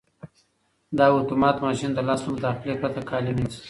[0.97, 3.59] دا اتومات ماشین د لاس له مداخلې پرته کالي مینځي.